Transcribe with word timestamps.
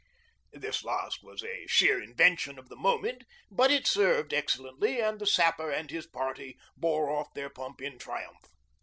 This 0.53 0.83
last 0.83 1.21
was 1.21 1.43
a 1.43 1.67
sheer 1.67 2.01
invention 2.01 2.57
of 2.57 2.69
the 2.69 2.75
moment, 2.75 3.23
but 3.51 3.69
it 3.69 3.85
served 3.85 4.33
excellently, 4.33 4.99
and 4.99 5.19
the 5.19 5.27
Sapper 5.27 5.69
and 5.69 5.91
his 5.91 6.07
party 6.07 6.57
bore 6.75 7.11
off 7.11 7.31
their 7.35 7.51
pump 7.51 7.81
in 7.83 7.99
triumph. 7.99 8.45